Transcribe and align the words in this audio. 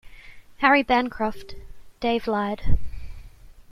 Harry 0.61 0.81
Bancroft, 0.81 1.53
Dave 1.99 2.25
lied. 2.25 2.79